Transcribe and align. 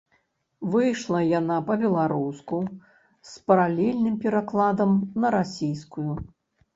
Выйшла 0.75 1.19
яна 1.39 1.57
па-беларуску 1.67 2.57
з 3.33 3.43
паралельным 3.51 4.15
перакладам 4.23 4.97
на 5.25 5.33
расійскую. 5.37 6.11